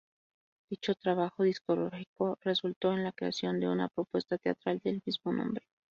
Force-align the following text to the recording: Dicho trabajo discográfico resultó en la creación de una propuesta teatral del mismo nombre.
Dicho 0.67 0.95
trabajo 0.95 1.43
discográfico 1.43 2.39
resultó 2.41 2.91
en 2.91 3.03
la 3.03 3.11
creación 3.11 3.59
de 3.59 3.67
una 3.69 3.87
propuesta 3.87 4.39
teatral 4.39 4.79
del 4.83 5.03
mismo 5.05 5.31
nombre. 5.31 5.63